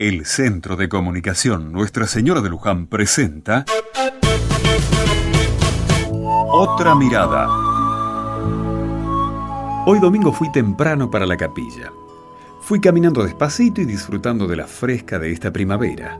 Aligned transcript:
El 0.00 0.24
Centro 0.24 0.76
de 0.76 0.88
Comunicación 0.88 1.72
Nuestra 1.72 2.06
Señora 2.06 2.40
de 2.40 2.48
Luján 2.48 2.86
presenta 2.86 3.66
Otra 6.50 6.94
Mirada. 6.94 7.46
Hoy 9.84 9.98
domingo 10.00 10.32
fui 10.32 10.50
temprano 10.52 11.10
para 11.10 11.26
la 11.26 11.36
capilla. 11.36 11.92
Fui 12.62 12.80
caminando 12.80 13.22
despacito 13.22 13.82
y 13.82 13.84
disfrutando 13.84 14.46
de 14.46 14.56
la 14.56 14.66
fresca 14.66 15.18
de 15.18 15.32
esta 15.32 15.52
primavera. 15.52 16.18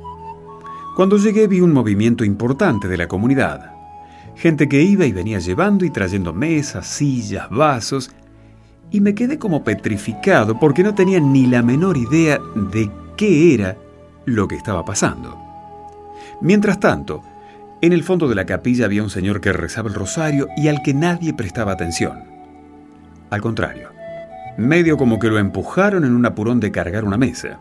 Cuando 0.94 1.16
llegué 1.16 1.46
vi 1.46 1.62
un 1.62 1.72
movimiento 1.72 2.22
importante 2.22 2.86
de 2.86 2.98
la 2.98 3.08
comunidad. 3.08 3.72
Gente 4.36 4.68
que 4.68 4.82
iba 4.82 5.06
y 5.06 5.12
venía 5.12 5.38
llevando 5.38 5.86
y 5.86 5.90
trayendo 5.90 6.34
mesas, 6.34 6.86
sillas, 6.86 7.48
vasos, 7.48 8.10
y 8.90 9.00
me 9.00 9.14
quedé 9.14 9.38
como 9.38 9.64
petrificado 9.64 10.60
porque 10.60 10.82
no 10.82 10.94
tenía 10.94 11.18
ni 11.18 11.46
la 11.46 11.62
menor 11.62 11.96
idea 11.96 12.38
de 12.54 12.99
qué 13.20 13.52
era 13.52 13.76
lo 14.24 14.48
que 14.48 14.56
estaba 14.56 14.82
pasando. 14.82 15.38
Mientras 16.40 16.80
tanto, 16.80 17.22
en 17.82 17.92
el 17.92 18.02
fondo 18.02 18.28
de 18.28 18.34
la 18.34 18.46
capilla 18.46 18.86
había 18.86 19.02
un 19.02 19.10
señor 19.10 19.42
que 19.42 19.52
rezaba 19.52 19.90
el 19.90 19.94
rosario 19.94 20.48
y 20.56 20.68
al 20.68 20.80
que 20.80 20.94
nadie 20.94 21.34
prestaba 21.34 21.72
atención. 21.72 22.24
Al 23.28 23.42
contrario, 23.42 23.90
medio 24.56 24.96
como 24.96 25.18
que 25.18 25.28
lo 25.28 25.38
empujaron 25.38 26.06
en 26.06 26.14
un 26.14 26.24
apurón 26.24 26.60
de 26.60 26.72
cargar 26.72 27.04
una 27.04 27.18
mesa. 27.18 27.60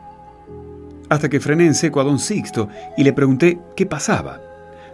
Hasta 1.09 1.27
que 1.27 1.41
frené 1.41 1.66
en 1.66 1.76
seco 1.76 1.99
a 1.99 2.05
don 2.05 2.20
Sixto 2.20 2.70
y 2.96 3.04
le 3.04 3.12
pregunté 3.12 3.60
qué 3.76 3.85
pasaba. 3.85 4.40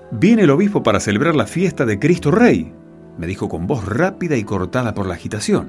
Viene 0.09 0.43
el 0.43 0.49
obispo 0.49 0.81
para 0.81 0.99
celebrar 0.99 1.35
la 1.35 1.45
fiesta 1.45 1.85
de 1.85 1.99
Cristo 1.99 2.31
Rey, 2.31 2.73
me 3.19 3.27
dijo 3.27 3.49
con 3.49 3.67
voz 3.67 3.85
rápida 3.85 4.35
y 4.35 4.43
cortada 4.43 4.95
por 4.95 5.05
la 5.05 5.13
agitación. 5.13 5.67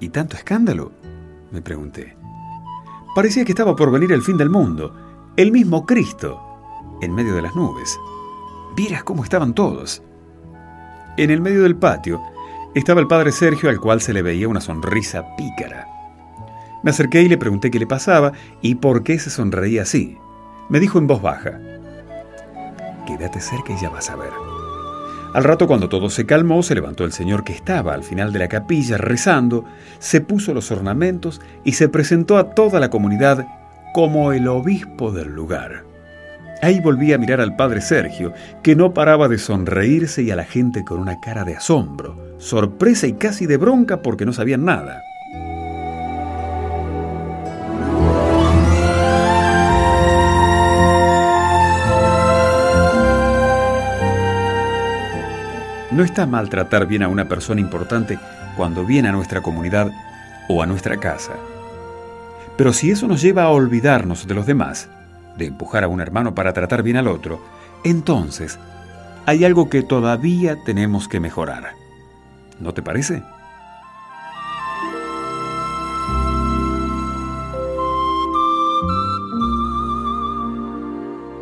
¿Y 0.00 0.08
tanto 0.08 0.34
escándalo? 0.34 0.90
me 1.52 1.62
pregunté. 1.62 2.23
Parecía 3.14 3.44
que 3.44 3.52
estaba 3.52 3.76
por 3.76 3.92
venir 3.92 4.10
el 4.12 4.22
fin 4.22 4.36
del 4.36 4.50
mundo, 4.50 4.92
el 5.36 5.52
mismo 5.52 5.86
Cristo, 5.86 6.40
en 7.00 7.14
medio 7.14 7.34
de 7.34 7.42
las 7.42 7.54
nubes. 7.54 7.96
Vieras 8.76 9.04
cómo 9.04 9.22
estaban 9.22 9.54
todos. 9.54 10.02
En 11.16 11.30
el 11.30 11.40
medio 11.40 11.62
del 11.62 11.76
patio 11.76 12.20
estaba 12.74 13.00
el 13.00 13.06
padre 13.06 13.30
Sergio 13.30 13.70
al 13.70 13.80
cual 13.80 14.00
se 14.00 14.12
le 14.12 14.22
veía 14.22 14.48
una 14.48 14.60
sonrisa 14.60 15.24
pícara. 15.36 15.86
Me 16.82 16.90
acerqué 16.90 17.22
y 17.22 17.28
le 17.28 17.38
pregunté 17.38 17.70
qué 17.70 17.78
le 17.78 17.86
pasaba 17.86 18.32
y 18.60 18.74
por 18.74 19.04
qué 19.04 19.18
se 19.20 19.30
sonreía 19.30 19.82
así. 19.82 20.18
Me 20.68 20.80
dijo 20.80 20.98
en 20.98 21.06
voz 21.06 21.22
baja, 21.22 21.60
Quédate 23.06 23.40
cerca 23.40 23.72
y 23.72 23.80
ya 23.80 23.90
vas 23.90 24.10
a 24.10 24.16
ver. 24.16 24.53
Al 25.34 25.42
rato, 25.42 25.66
cuando 25.66 25.88
todo 25.88 26.10
se 26.10 26.26
calmó, 26.26 26.62
se 26.62 26.76
levantó 26.76 27.04
el 27.04 27.10
señor 27.10 27.42
que 27.42 27.52
estaba 27.52 27.92
al 27.92 28.04
final 28.04 28.32
de 28.32 28.38
la 28.38 28.46
capilla 28.46 28.98
rezando, 28.98 29.64
se 29.98 30.20
puso 30.20 30.54
los 30.54 30.70
ornamentos 30.70 31.40
y 31.64 31.72
se 31.72 31.88
presentó 31.88 32.38
a 32.38 32.50
toda 32.50 32.78
la 32.78 32.88
comunidad 32.88 33.44
como 33.92 34.32
el 34.32 34.46
obispo 34.46 35.10
del 35.10 35.34
lugar. 35.34 35.84
Ahí 36.62 36.78
volví 36.78 37.12
a 37.12 37.18
mirar 37.18 37.40
al 37.40 37.56
padre 37.56 37.80
Sergio, 37.80 38.32
que 38.62 38.76
no 38.76 38.94
paraba 38.94 39.26
de 39.26 39.38
sonreírse 39.38 40.22
y 40.22 40.30
a 40.30 40.36
la 40.36 40.44
gente 40.44 40.84
con 40.84 41.00
una 41.00 41.20
cara 41.20 41.42
de 41.42 41.56
asombro, 41.56 42.16
sorpresa 42.38 43.08
y 43.08 43.14
casi 43.14 43.46
de 43.46 43.56
bronca 43.56 44.02
porque 44.02 44.24
no 44.24 44.32
sabían 44.32 44.64
nada. 44.64 45.02
No 55.94 56.02
está 56.02 56.26
mal 56.26 56.48
tratar 56.48 56.88
bien 56.88 57.04
a 57.04 57.08
una 57.08 57.28
persona 57.28 57.60
importante 57.60 58.18
cuando 58.56 58.84
viene 58.84 59.10
a 59.10 59.12
nuestra 59.12 59.42
comunidad 59.42 59.92
o 60.48 60.60
a 60.60 60.66
nuestra 60.66 60.98
casa. 60.98 61.34
Pero 62.56 62.72
si 62.72 62.90
eso 62.90 63.06
nos 63.06 63.22
lleva 63.22 63.44
a 63.44 63.50
olvidarnos 63.50 64.26
de 64.26 64.34
los 64.34 64.44
demás, 64.44 64.88
de 65.38 65.46
empujar 65.46 65.84
a 65.84 65.88
un 65.88 66.00
hermano 66.00 66.34
para 66.34 66.52
tratar 66.52 66.82
bien 66.82 66.96
al 66.96 67.06
otro, 67.06 67.40
entonces 67.84 68.58
hay 69.24 69.44
algo 69.44 69.70
que 69.70 69.84
todavía 69.84 70.56
tenemos 70.64 71.06
que 71.06 71.20
mejorar. 71.20 71.74
¿No 72.58 72.74
te 72.74 72.82
parece? 72.82 73.22